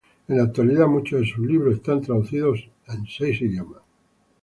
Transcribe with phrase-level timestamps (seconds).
[0.27, 3.83] En la actualidad muchos de sus libros están traducidos en seis idiomas.